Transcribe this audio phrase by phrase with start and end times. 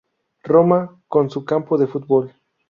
[0.43, 2.33] Roma con su campo de fútbol.